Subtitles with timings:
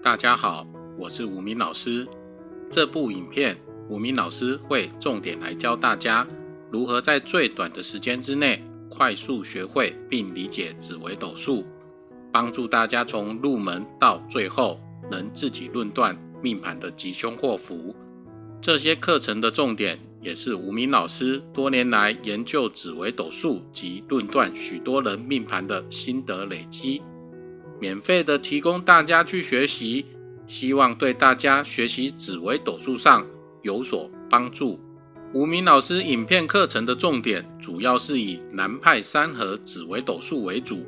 [0.00, 0.64] 大家好，
[0.96, 2.06] 我是吴明老师。
[2.70, 6.24] 这部影片，吴明老师会重点来教大家
[6.70, 11.66] 如何在最短的时间之内快速学会并理解紫微斗数，
[12.32, 14.78] 帮助大家从入门到最后
[15.10, 17.94] 能自己论断命盘的吉凶祸福。
[18.60, 27.02] 这些课程的重点，也是吴明老师多年来研究紫微斗数及论断许多人命盘的心得累积。
[27.80, 30.06] 免费的提供大家去学习，
[30.46, 33.26] 希望对大家学习紫微斗数上
[33.62, 34.80] 有所帮助。
[35.34, 40.86] 吴明老师影片课程的重点主要是以南派三合紫微斗数为主，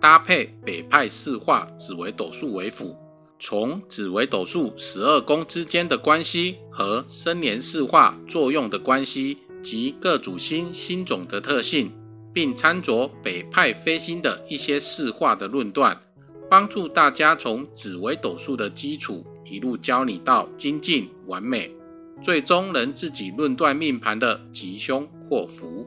[0.00, 2.96] 搭配北派四化紫微斗数为辅，
[3.38, 11.92] 从紫微斗数十二宫之间的关系和生年四化作用的关系及各主星星种的特性，
[12.32, 16.00] 并参着北派飞星的一些四化的论断。
[16.52, 21.74] 帮助大家从紫微斗数的基础一路教你到精进完美，
[22.22, 25.86] 最终能自己论断命盘的吉凶祸福。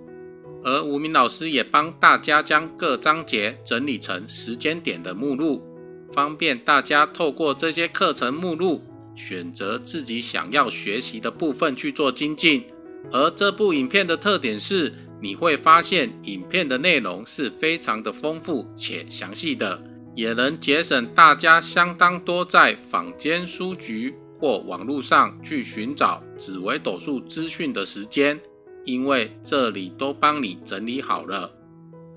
[0.63, 5.63] 而吴明老师也帮大家将各章节整理成时间点的目录，
[6.11, 8.81] 方便大家透过这些课程目录
[9.15, 12.63] 选择自己想要学习的部分去做精进。
[13.11, 14.91] 而这部影片的特点是，
[15.21, 19.79] 你会发现影片的内容是非常的丰富且详细的。
[20.15, 28.39] 也能节省大家相当多在坊间书局或网络上去寻找紫微斗数资讯的时间，
[28.85, 31.51] 因为这里都帮你整理好了。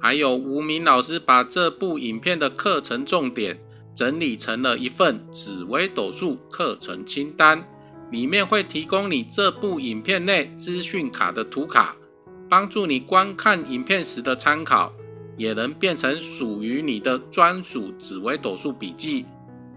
[0.00, 3.58] 还有吴明老师把这部影片的课程重点
[3.96, 7.66] 整理成了一份紫微斗数课程清单，
[8.12, 11.96] 里面会提供你这部影片内资讯卡的图卡，
[12.48, 14.92] 帮助你观看影片时的参考。
[15.38, 19.24] 也能变成属于你的专属紫微斗数笔记。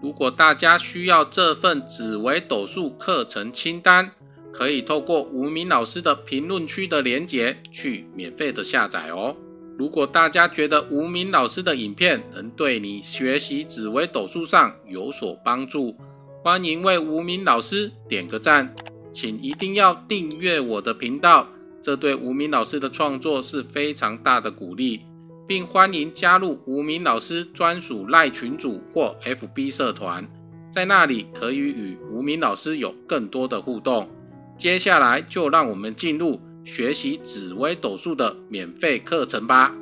[0.02, 4.12] 如果大家需要这份紫微斗数课程清单，
[4.52, 9.36] 可以透过吴明老师的评论区的连结去免费的下载哦。
[9.78, 15.96] 如果大家觉得吴明老师的影片能对你学习紫微斗数上有所帮助，
[16.44, 18.76] 欢迎为吴明老师点个赞，
[19.14, 21.48] 请一定要订阅我的频道，
[21.82, 25.02] 这对吴明老师的创作是非常大的鼓励。
[25.48, 30.26] 并欢迎加入无名老师专属赖群组或 FB 社团，
[30.72, 34.10] 在那里可以与无名老师有更多的互动。
[34.58, 39.76] 接下来就让我们进入学习紫微斗数的免费课程吧。